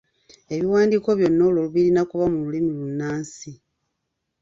[0.53, 3.51] Ebiwandiiko byonna olwo birina kuba mu lulimi lunnansi.